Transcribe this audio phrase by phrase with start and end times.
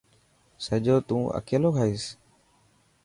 [0.65, 2.05] سڄو تون اڪيلو کائيس.